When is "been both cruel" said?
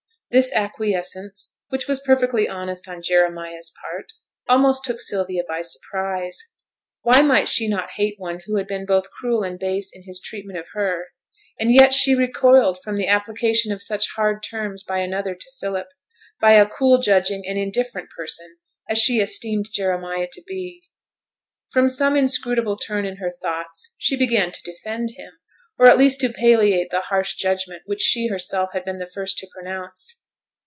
8.65-9.43